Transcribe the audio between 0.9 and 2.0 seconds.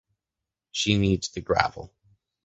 needs the gravel.